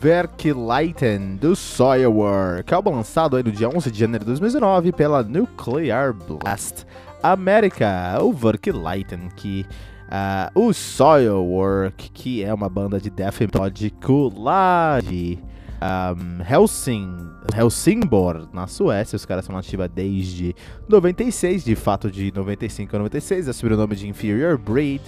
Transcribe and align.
Verkleiten 0.00 1.36
do 1.36 1.54
Soilwork, 1.54 2.72
álbum 2.72 2.92
lançado 2.92 3.36
aí 3.36 3.42
no 3.42 3.52
dia 3.52 3.68
11 3.68 3.90
de 3.90 3.98
janeiro 3.98 4.24
de 4.24 4.30
2019 4.30 4.92
pela 4.92 5.22
Nuclear 5.22 6.14
Blast 6.14 6.86
America, 7.22 8.18
o 8.22 8.32
Verkleiten, 8.32 9.28
que 9.36 9.66
uh, 10.06 10.58
o 10.58 10.72
Soilwork, 10.72 12.12
que 12.12 12.42
é 12.42 12.54
uma 12.54 12.70
banda 12.70 12.98
de 12.98 13.10
death 13.10 13.40
melódico 13.40 14.32
lá 14.34 15.00
de 15.00 15.38
um, 15.82 16.50
Helsing, 16.50 17.14
Helsingborg, 17.54 18.48
na 18.54 18.66
Suécia. 18.66 19.16
Os 19.16 19.26
caras 19.26 19.44
são 19.44 19.54
nativa 19.54 19.86
desde 19.86 20.54
96, 20.88 21.62
de 21.62 21.76
fato 21.76 22.10
de 22.10 22.32
95 22.34 22.96
a 22.96 22.98
96, 23.00 23.48
assumiram 23.48 23.76
o 23.76 23.80
nome 23.80 23.96
de 23.96 24.08
Inferior 24.08 24.56
Breed. 24.56 25.02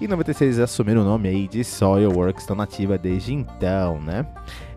Em 0.00 0.06
96 0.06 0.58
assumiram 0.60 1.02
o 1.02 1.04
nome 1.04 1.28
aí 1.28 1.46
de 1.46 1.62
Soilworks, 1.62 2.42
estão 2.42 2.56
nativa 2.56 2.96
desde 2.96 3.34
então, 3.34 4.00
né? 4.00 4.24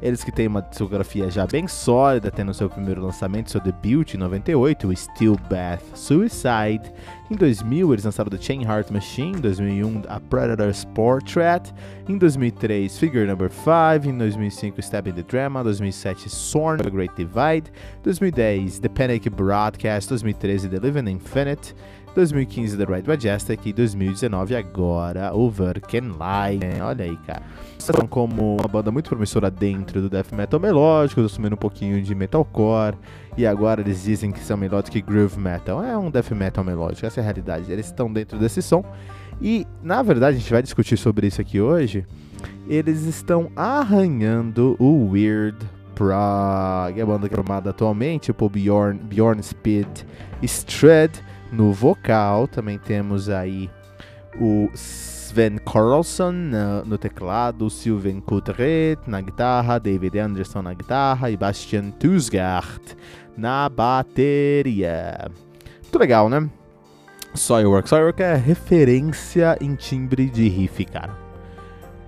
Eles 0.01 0.21
que 0.21 0.33
têm 0.33 0.47
uma 0.47 0.61
discografia 0.61 1.31
já 1.31 1.47
bem 1.47 1.65
sólida, 1.65 2.29
tendo 2.29 2.53
seu 2.53 2.69
primeiro 2.69 3.01
lançamento, 3.01 3.49
seu 3.49 3.61
debut 3.61 4.15
em 4.15 4.17
98, 4.17 4.85
o 4.85 4.93
Steel 4.93 5.37
Bath 5.49 5.81
Suicide. 5.95 6.91
Em 7.31 7.35
2000 7.35 7.93
eles 7.93 8.03
lançaram 8.03 8.29
The 8.29 8.37
Chain 8.37 8.63
Heart 8.63 8.91
Machine, 8.91 9.37
em 9.37 9.39
2001 9.39 10.01
A 10.09 10.19
Predator's 10.19 10.83
Portrait, 10.93 11.73
em 12.09 12.17
2003 12.17 12.99
Figure 12.99 13.25
Number 13.25 13.49
5, 13.49 14.09
em 14.09 14.17
2005 14.17 14.81
Stab 14.81 15.07
in 15.07 15.13
the 15.13 15.23
Drama, 15.23 15.63
2007 15.63 16.29
Sorn 16.29 16.83
The 16.83 16.89
Great 16.89 17.15
Divide, 17.15 17.71
2010 18.03 18.79
The 18.79 18.89
Panic 18.89 19.29
Broadcast, 19.29 20.09
2013 20.09 20.67
The 20.67 20.79
Living 20.79 21.09
Infinite, 21.09 21.73
2015 22.15 22.77
The 22.77 22.86
Right 22.86 23.07
Majestic 23.07 23.65
e 23.65 23.74
2019 23.74 24.56
agora 24.56 25.33
o 25.33 25.50
Verkenline. 25.50 26.81
Olha 26.81 27.06
aí, 27.06 27.18
cara. 27.25 27.42
São 27.77 28.07
como 28.07 28.57
uma 28.57 28.68
banda 28.68 28.92
muito 28.92 29.10
promissora 29.10 29.50
dentro 29.50 30.01
do 30.01 30.10
death 30.10 30.31
metal 30.31 30.60
melódico, 30.60 31.21
assumindo 31.21 31.56
um 31.56 31.57
pouquinho 31.57 32.01
de 32.01 32.13
metalcore 32.13 32.95
e 33.38 33.45
agora 33.45 33.81
eles 33.81 34.04
dizem 34.04 34.31
que 34.31 34.39
são 34.39 34.60
que 34.89 35.01
groove 35.01 35.39
metal. 35.39 35.83
É 35.83 35.98
um 35.98 36.10
death 36.12 36.31
metal 36.31 36.63
melódico, 36.63 37.06
essa 37.06 37.19
é 37.19 37.21
a 37.21 37.24
realidade. 37.24 37.71
Eles 37.71 37.88
estão 37.88 38.12
dentro 38.12 38.38
desse 38.38 38.62
som 38.62 38.86
e, 39.42 39.68
na 39.81 40.01
verdade, 40.01 40.38
a 40.38 40.39
gente 40.39 40.51
vai 40.51 40.62
discutir 40.62 40.98
sobre 40.98 41.27
isso 41.27 41.42
aqui 41.42 41.60
hoje. 41.60 42.06
Eles 42.68 43.04
estão 43.04 43.51
arranhando 43.56 44.75
o 44.80 45.10
Weird 45.12 45.57
Prog, 45.95 47.01
a 47.01 47.06
banda 47.06 47.27
formada 47.30 47.69
atualmente 47.69 48.33
por 48.33 48.50
Bjorn, 48.50 49.00
Bjorn 49.00 49.42
Speed 49.42 49.88
Stred 50.42 51.21
no 51.53 51.71
vocal. 51.71 52.47
Também 52.47 52.77
temos 52.77 53.29
aí 53.29 53.69
o 54.39 54.69
Sven 54.73 55.57
Carlson 55.57 56.31
no, 56.31 56.85
no 56.85 56.97
teclado, 56.97 57.69
Sylvain 57.69 58.19
Coutret 58.19 58.97
na 59.07 59.21
guitarra, 59.21 59.79
David 59.79 60.19
Anderson 60.19 60.61
na 60.61 60.73
guitarra 60.73 61.29
e 61.29 61.38
Bastian 61.38 61.91
Tusgart 61.91 62.81
na 63.38 63.69
bateria. 63.69 65.31
Muito 65.81 66.00
legal, 66.00 66.29
né? 66.29 66.50
Soilwork. 67.33 67.89
Soilwork 67.89 68.21
é 68.21 68.35
referência 68.35 69.57
em 69.59 69.75
timbre 69.75 70.29
de 70.29 70.47
riff, 70.47 70.85
cara. 70.85 71.17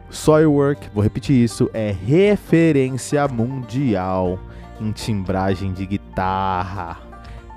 Soilwork, 0.09 0.89
vou 0.93 1.03
repetir 1.03 1.43
isso, 1.43 1.69
é 1.73 1.91
referência 1.91 3.27
mundial 3.27 4.39
em 4.79 4.91
timbragem 4.91 5.73
de 5.73 5.85
guitarra. 5.85 7.04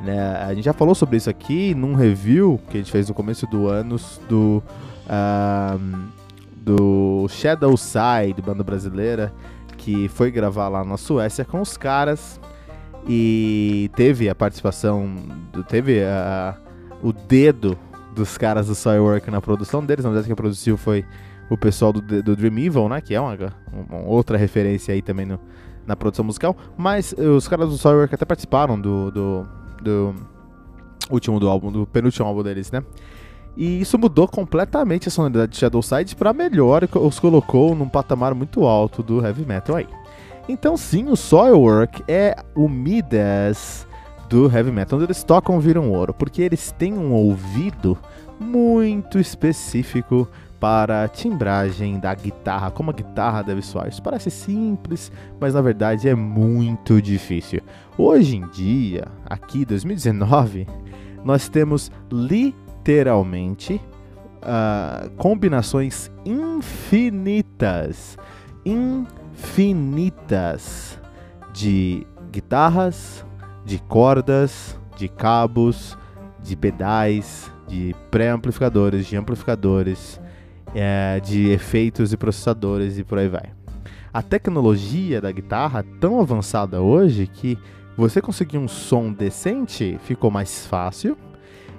Né? 0.01 0.37
A 0.37 0.55
gente 0.55 0.65
já 0.65 0.73
falou 0.73 0.95
sobre 0.95 1.17
isso 1.17 1.29
aqui 1.29 1.75
num 1.75 1.95
review 1.95 2.61
que 2.71 2.77
a 2.77 2.81
gente 2.81 2.93
fez 2.93 3.09
no 3.09 3.15
começo 3.15 3.47
do 3.47 3.67
ano 3.67 3.97
do, 4.29 4.63
um, 5.11 6.09
do 6.57 7.27
Shadow 7.29 7.77
Side, 7.77 8.41
banda 8.45 8.63
brasileira, 8.63 9.33
que 9.77 10.09
foi 10.09 10.31
gravar 10.31 10.69
lá 10.69 10.85
na 10.85 10.97
Suécia 10.97 11.45
com 11.45 11.61
os 11.61 11.77
caras 11.77 12.41
e 13.09 13.91
teve 13.97 14.29
a 14.29 14.35
participação, 14.35 15.17
teve 15.69 16.05
a, 16.05 16.57
o 17.03 17.13
dedo 17.13 17.77
dos 18.15 18.37
caras 18.37 18.67
do 18.67 18.75
Soilwork 18.75 19.31
na 19.31 19.41
produção 19.41 19.85
deles. 19.85 20.05
Na 20.05 20.11
verdade, 20.11 20.29
quem 20.29 20.37
produziu 20.37 20.77
foi 20.77 21.05
o 21.49 21.57
pessoal 21.57 21.93
do, 21.93 22.01
do 22.01 22.37
Dream 22.37 22.59
Evil, 22.59 22.89
né? 22.89 23.01
Que 23.01 23.15
é 23.15 23.21
uma, 23.21 23.37
uma 23.73 24.01
outra 24.01 24.37
referência 24.37 24.93
aí 24.93 25.01
também 25.01 25.25
no, 25.25 25.41
na 25.87 25.97
produção 25.97 26.25
musical. 26.25 26.57
Mas 26.77 27.13
os 27.13 27.49
caras 27.49 27.71
do 27.71 27.79
Soilwork 27.79 28.15
até 28.15 28.25
participaram 28.25 28.79
do, 28.79 29.11
do 29.11 29.49
do 29.83 30.15
último 31.11 31.41
do 31.41 31.49
álbum, 31.49 31.73
do 31.73 31.87
penúltimo 31.87 32.27
álbum 32.27 32.43
deles, 32.43 32.71
né? 32.71 32.83
E 33.57 33.81
isso 33.81 33.99
mudou 33.99 34.29
completamente 34.29 35.09
a 35.09 35.11
sonoridade 35.11 35.53
de 35.53 35.59
Shadowside 35.59 36.15
para 36.15 36.33
melhor 36.33 36.85
e 36.85 36.99
os 36.99 37.19
colocou 37.19 37.75
num 37.75 37.89
patamar 37.89 38.35
muito 38.35 38.65
alto 38.65 39.03
do 39.03 39.25
heavy 39.25 39.45
metal 39.45 39.77
aí. 39.77 39.89
Então 40.49 40.77
sim, 40.77 41.09
o 41.09 41.17
Soilwork 41.17 42.05
é 42.07 42.37
o 42.55 42.69
Midas 42.69 43.87
do 44.29 44.45
heavy 44.45 44.71
metal, 44.71 44.97
onde 44.97 45.07
eles 45.07 45.25
tocam 45.25 45.59
viram 45.59 45.91
ouro, 45.91 46.15
porque 46.15 46.43
eles 46.43 46.71
têm 46.71 46.95
um 46.95 47.13
ouvido 47.13 47.99
muito 48.39 49.19
específico 49.19 50.29
para 50.61 51.05
a 51.05 51.09
timbragem 51.09 51.99
da 52.01 52.15
guitarra, 52.15 52.71
como 52.71 52.91
a 52.91 52.95
guitarra 52.95 53.43
deve 53.43 53.63
soar. 53.63 53.89
Isso 53.89 54.03
parece 54.03 54.31
simples, 54.31 55.11
mas 55.41 55.55
na 55.55 55.61
verdade 55.61 56.09
é 56.09 56.15
muito 56.15 57.01
difícil. 57.01 57.61
Hoje 57.97 58.37
em 58.37 58.47
dia, 58.49 59.07
aqui 59.27 59.65
2019, 59.65 60.67
nós 61.25 61.49
temos 61.49 61.91
literalmente 62.11 63.81
uh, 64.39 65.09
combinações 65.17 66.11
infinitas, 66.25 68.19
infinitas 69.35 70.99
de 71.53 72.07
guitarras, 72.33 73.25
de 73.65 73.79
cordas, 73.79 74.77
de 74.97 75.09
cabos, 75.09 75.97
de 76.43 76.57
pedais, 76.57 77.53
de 77.69 77.95
pré-amplificadores, 78.11 79.07
de 79.07 79.17
amplificadores 79.17 80.21
é, 80.75 81.21
de 81.21 81.51
efeitos 81.51 82.13
e 82.13 82.17
processadores 82.17 82.99
e 82.99 83.05
por 83.05 83.19
aí 83.19 83.29
vai. 83.29 83.53
A 84.13 84.23
tecnologia 84.23 85.21
da 85.21 85.31
guitarra 85.31 85.81
é 85.81 85.99
tão 86.01 86.21
avançada 86.21 86.81
hoje 86.81 87.27
que 87.27 87.59
você 87.97 88.23
conseguir 88.23 88.59
um 88.59 88.69
som 88.69 89.13
decente 89.13 89.99
ficou 90.05 90.31
mais 90.31 90.67
fácil, 90.67 91.17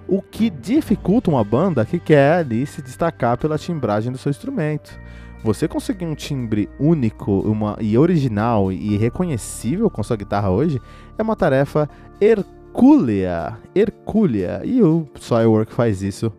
o 0.08 0.22
que 0.22 0.50
dificulta 0.50 1.30
uma 1.30 1.44
banda 1.44 1.86
que 1.86 2.00
quer 2.00 2.34
ali 2.34 2.66
se 2.66 2.82
destacar 2.82 3.38
pela 3.38 3.58
timbragem 3.58 4.12
do 4.12 4.18
seu 4.18 4.30
instrumento. 4.30 5.00
Você 5.44 5.68
conseguir 5.68 6.06
um 6.06 6.16
timbre 6.16 6.70
único 6.78 7.32
uma, 7.40 7.78
e 7.80 7.98
original 7.98 8.72
e 8.72 8.98
reconhecível 8.98 9.90
com 9.90 10.04
sua 10.04 10.18
guitarra 10.18 10.50
hoje 10.50 10.82
é 11.18 11.24
uma 11.24 11.36
tarefa 11.36 11.90
hercúlea, 12.20 13.58
hercúlea, 13.74 14.62
e 14.66 14.82
o 14.84 15.08
Soilwork 15.18 15.74
faz 15.74 16.02
isso 16.02 16.34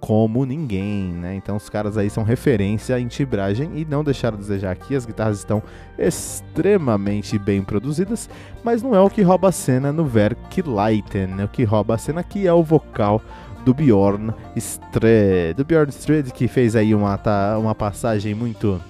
como 0.00 0.44
ninguém, 0.44 1.12
né? 1.12 1.34
Então 1.34 1.56
os 1.56 1.68
caras 1.68 1.96
aí 1.96 2.10
são 2.10 2.22
referência 2.22 2.98
em 2.98 3.08
tibragem 3.08 3.70
e 3.74 3.84
não 3.84 4.04
deixaram 4.04 4.36
a 4.36 4.40
desejar 4.40 4.72
aqui. 4.72 4.94
As 4.94 5.06
guitarras 5.06 5.38
estão 5.38 5.62
extremamente 5.98 7.38
bem 7.38 7.62
produzidas, 7.62 8.28
mas 8.62 8.82
não 8.82 8.94
é 8.94 9.00
o 9.00 9.10
que 9.10 9.22
rouba 9.22 9.48
a 9.48 9.52
cena 9.52 9.92
no 9.92 10.04
Verkleiten, 10.04 11.28
né? 11.28 11.44
O 11.44 11.48
que 11.48 11.64
rouba 11.64 11.94
a 11.94 11.98
cena 11.98 12.20
aqui 12.20 12.46
é 12.46 12.52
o 12.52 12.62
vocal 12.62 13.22
do 13.64 13.74
Bjorn 13.74 14.32
Stred. 14.54 15.54
Do 15.54 15.64
Bjorn 15.64 15.90
Stred 15.90 16.32
que 16.32 16.46
fez 16.46 16.76
aí 16.76 16.94
uma, 16.94 17.18
tá, 17.18 17.58
uma 17.58 17.74
passagem 17.74 18.34
muito 18.34 18.80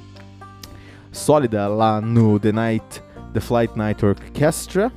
sólida 1.10 1.66
lá 1.66 2.00
no 2.00 2.38
The 2.38 2.52
Night, 2.52 3.02
The 3.32 3.40
Flight 3.40 3.76
Night 3.76 4.04
Orchestra. 4.04 4.92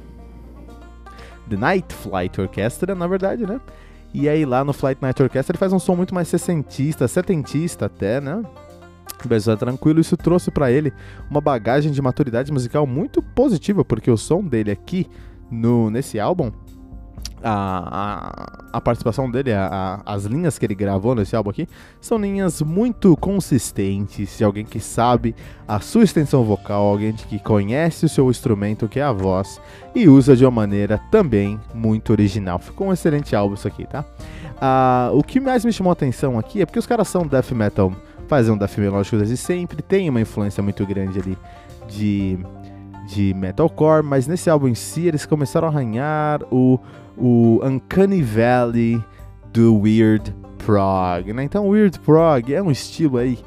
The 1.49 1.55
Night 1.55 1.93
Flight 1.93 2.39
Orchestra, 2.41 2.93
na 2.93 3.07
verdade, 3.07 3.45
né? 3.45 3.59
E 4.13 4.27
aí 4.27 4.45
lá 4.45 4.63
no 4.63 4.73
Flight 4.73 5.01
Night 5.01 5.21
Orchestra 5.21 5.53
ele 5.53 5.59
faz 5.59 5.71
um 5.71 5.79
som 5.79 5.95
muito 5.95 6.15
mais 6.15 6.27
sessentista, 6.27 7.07
setentista 7.07 7.85
até, 7.85 8.19
né? 8.19 8.43
Mas 9.29 9.47
é 9.47 9.55
tranquilo, 9.55 9.99
isso 9.99 10.15
trouxe 10.15 10.49
para 10.49 10.71
ele 10.71 10.93
uma 11.29 11.41
bagagem 11.41 11.91
de 11.91 12.01
maturidade 12.01 12.51
musical 12.51 12.87
muito 12.87 13.21
positiva, 13.21 13.83
porque 13.83 14.09
o 14.09 14.17
som 14.17 14.41
dele 14.41 14.71
aqui 14.71 15.07
no 15.51 15.89
nesse 15.89 16.19
álbum 16.19 16.51
a, 17.43 18.61
a, 18.71 18.77
a, 18.77 18.81
participação 18.81 19.29
dele, 19.29 19.53
a, 19.53 20.01
as 20.05 20.25
linhas 20.25 20.57
que 20.57 20.65
ele 20.65 20.75
gravou 20.75 21.15
nesse 21.15 21.35
álbum 21.35 21.49
aqui, 21.49 21.67
são 22.01 22.17
linhas 22.17 22.61
muito 22.61 23.15
consistentes, 23.17 24.37
de 24.37 24.43
alguém 24.43 24.65
que 24.65 24.79
sabe 24.79 25.35
a 25.67 25.79
sua 25.79 26.03
extensão 26.03 26.43
vocal, 26.43 26.83
alguém 26.85 27.13
que 27.13 27.39
conhece 27.39 28.05
o 28.05 28.09
seu 28.09 28.29
instrumento, 28.29 28.87
que 28.87 28.99
é 28.99 29.03
a 29.03 29.11
voz, 29.11 29.61
e 29.95 30.07
usa 30.07 30.35
de 30.35 30.43
uma 30.45 30.51
maneira 30.51 30.99
também 31.11 31.59
muito 31.73 32.11
original. 32.11 32.59
Ficou 32.59 32.87
um 32.87 32.93
excelente 32.93 33.35
álbum 33.35 33.55
isso 33.55 33.67
aqui, 33.67 33.85
tá? 33.85 34.05
Ah, 34.61 35.09
o 35.13 35.23
que 35.23 35.39
mais 35.39 35.63
me 35.63 35.71
chamou 35.71 35.91
a 35.91 35.93
atenção 35.93 36.37
aqui 36.37 36.61
é 36.61 36.65
porque 36.65 36.79
os 36.79 36.85
caras 36.85 37.07
são 37.07 37.25
death 37.25 37.51
metal, 37.51 37.93
fazem 38.27 38.53
um 38.53 38.57
death 38.57 38.77
melódico 38.77 39.17
desde 39.17 39.37
sempre, 39.37 39.81
tem 39.81 40.09
uma 40.09 40.21
influência 40.21 40.61
muito 40.61 40.85
grande 40.85 41.19
ali 41.19 41.37
de 41.87 42.37
de 43.09 43.33
metalcore, 43.33 44.03
mas 44.03 44.27
nesse 44.27 44.49
álbum 44.49 44.67
em 44.67 44.75
si 44.75 45.07
eles 45.07 45.25
começaram 45.25 45.67
a 45.67 45.71
arranhar 45.71 46.41
o, 46.51 46.79
o 47.17 47.59
Uncanny 47.63 48.21
Valley 48.21 49.03
do 49.51 49.79
Weird 49.79 50.35
Prog, 50.63 51.33
né? 51.33 51.43
Então 51.43 51.67
Weird 51.67 51.99
Prog 52.01 52.53
é 52.53 52.61
um 52.61 52.69
estilo 52.69 53.17
aí 53.17 53.39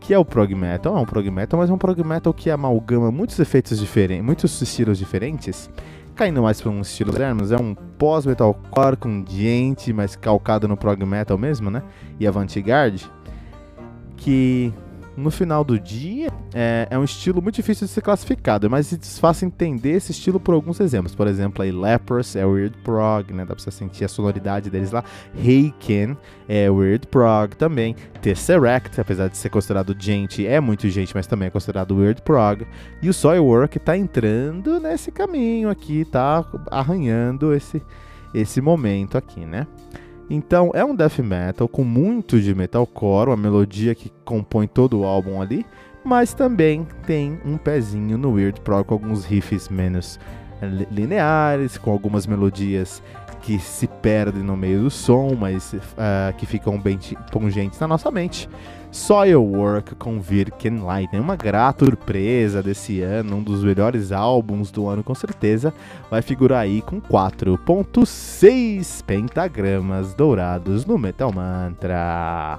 que 0.00 0.14
é 0.14 0.18
o 0.18 0.24
prog 0.24 0.54
metal. 0.54 0.96
É 0.96 1.00
um 1.00 1.04
prog 1.04 1.28
metal, 1.30 1.58
mas 1.58 1.68
é 1.68 1.72
um 1.72 1.78
prog 1.78 2.02
metal 2.04 2.32
que 2.32 2.48
amalgama 2.48 3.10
muitos 3.10 3.38
efeitos 3.40 3.78
diferentes, 3.80 4.24
muitos 4.24 4.62
estilos 4.62 4.96
diferentes, 4.96 5.68
caindo 6.14 6.40
mais 6.40 6.60
para 6.60 6.70
um 6.70 6.80
estilo 6.80 7.10
moderno, 7.10 7.42
é 7.52 7.60
um 7.60 7.74
pós-metalcore 7.74 8.96
com 8.96 9.24
gente, 9.28 9.92
mas 9.92 10.14
calcado 10.14 10.68
no 10.68 10.76
prog 10.76 11.04
metal 11.04 11.36
mesmo, 11.36 11.70
né? 11.70 11.82
E 12.20 12.26
avant-garde, 12.26 13.10
que 14.16 14.72
no 15.18 15.32
final 15.32 15.64
do 15.64 15.80
dia, 15.80 16.28
é, 16.54 16.86
é, 16.88 16.98
um 16.98 17.02
estilo 17.02 17.42
muito 17.42 17.56
difícil 17.56 17.88
de 17.88 17.92
ser 17.92 18.00
classificado, 18.00 18.70
mas 18.70 18.92
é 18.92 18.96
fácil 19.20 19.46
entender 19.46 19.90
esse 19.90 20.12
estilo 20.12 20.38
por 20.38 20.54
alguns 20.54 20.78
exemplos. 20.78 21.12
Por 21.12 21.26
exemplo, 21.26 21.62
aí 21.62 21.72
Lepers 21.72 22.36
é 22.36 22.46
Weird 22.46 22.76
Prog, 22.84 23.32
né? 23.32 23.44
Dá 23.44 23.54
pra 23.54 23.62
você 23.62 23.72
sentir 23.72 24.04
a 24.04 24.08
sonoridade 24.08 24.70
deles 24.70 24.92
lá. 24.92 25.02
Heiken 25.36 26.16
é 26.48 26.70
Weird 26.70 27.08
Prog 27.08 27.56
também. 27.56 27.96
Tesseract, 28.22 29.00
apesar 29.00 29.28
de 29.28 29.36
ser 29.36 29.50
considerado 29.50 29.94
gente, 29.98 30.46
é 30.46 30.60
muito 30.60 30.88
gente, 30.88 31.12
mas 31.14 31.26
também 31.26 31.48
é 31.48 31.50
considerado 31.50 31.96
Weird 31.96 32.22
Prog. 32.22 32.64
E 33.02 33.08
o 33.08 33.12
Soilwork 33.12 33.76
tá 33.80 33.96
entrando 33.96 34.78
nesse 34.78 35.10
caminho 35.10 35.68
aqui, 35.68 36.04
tá 36.04 36.44
arranhando 36.70 37.52
esse, 37.52 37.82
esse 38.32 38.60
momento 38.60 39.18
aqui, 39.18 39.44
né? 39.44 39.66
Então 40.30 40.70
é 40.74 40.84
um 40.84 40.94
death 40.94 41.18
metal 41.20 41.66
com 41.66 41.84
muito 41.84 42.40
de 42.40 42.54
metalcore, 42.54 43.30
uma 43.30 43.36
melodia 43.36 43.94
que 43.94 44.12
compõe 44.24 44.66
todo 44.66 45.00
o 45.00 45.04
álbum 45.04 45.40
ali, 45.40 45.64
mas 46.04 46.34
também 46.34 46.86
tem 47.06 47.38
um 47.44 47.56
pezinho 47.56 48.18
no 48.18 48.32
weird 48.32 48.60
prog 48.60 48.86
com 48.86 48.94
alguns 48.94 49.24
riffs 49.24 49.68
menos 49.68 50.18
lineares, 50.90 51.78
com 51.78 51.90
algumas 51.90 52.26
melodias 52.26 53.02
que 53.42 53.58
se 53.58 53.86
perdem 53.86 54.42
no 54.42 54.56
meio 54.56 54.82
do 54.82 54.90
som, 54.90 55.34
mas 55.38 55.72
uh, 55.72 56.36
que 56.36 56.44
ficam 56.44 56.78
bem 56.78 56.98
pungentes 57.30 57.78
na 57.78 57.86
nossa 57.86 58.10
mente. 58.10 58.48
Soilwork 58.90 59.94
com 59.96 60.20
Virken 60.20 60.78
Lightning, 60.78 61.20
uma 61.20 61.36
grata 61.36 61.84
surpresa 61.84 62.62
desse 62.62 63.02
ano, 63.02 63.36
um 63.36 63.42
dos 63.42 63.62
melhores 63.62 64.12
álbuns 64.12 64.70
do 64.70 64.88
ano 64.88 65.04
com 65.04 65.14
certeza, 65.14 65.74
vai 66.10 66.22
figurar 66.22 66.60
aí 66.60 66.80
com 66.80 67.00
4.6 67.00 69.04
pentagramas 69.04 70.14
dourados 70.14 70.86
no 70.86 70.96
Metal 70.96 71.30
Mantra. 71.32 72.58